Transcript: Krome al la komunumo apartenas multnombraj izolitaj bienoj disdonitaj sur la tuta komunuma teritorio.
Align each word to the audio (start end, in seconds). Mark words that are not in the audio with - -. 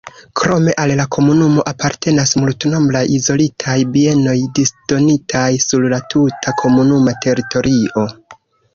Krome 0.39 0.71
al 0.83 0.93
la 0.99 1.03
komunumo 1.15 1.65
apartenas 1.71 2.33
multnombraj 2.45 3.03
izolitaj 3.19 3.77
bienoj 3.99 4.35
disdonitaj 4.61 5.47
sur 5.69 5.89
la 5.97 6.05
tuta 6.17 6.59
komunuma 6.67 7.19
teritorio. 7.29 8.11